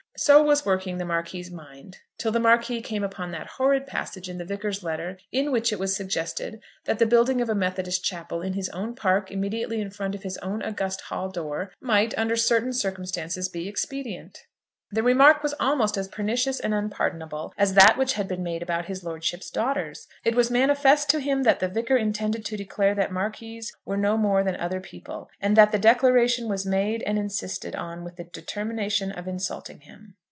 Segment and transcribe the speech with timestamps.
[0.17, 4.37] So was working the Marquis's mind, till the Marquis came upon that horrid passage in
[4.37, 8.41] the Vicar's letter, in which it was suggested that the building of a Methodist chapel
[8.43, 12.35] in his own park, immediately in front of his own august hall door might under
[12.35, 14.45] certain circumstances be expedient.
[14.93, 18.87] The remark was almost as pernicious and unpardonable as that which had been made about
[18.87, 20.05] his lordship's daughters.
[20.25, 24.17] It was manifest to him that the Vicar intended to declare that marquises were no
[24.17, 28.25] more than other people, and that the declaration was made and insisted on with the
[28.25, 30.15] determination of insulting him.